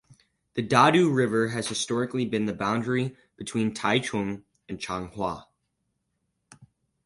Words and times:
The 0.55 0.63
Dadu 0.67 1.13
River 1.15 1.49
has 1.49 1.67
historically 1.67 2.25
been 2.25 2.45
the 2.47 2.55
boundary 2.55 3.15
between 3.37 3.71
Taichung 3.71 4.41
and 4.67 4.79
Changhua. 4.79 5.45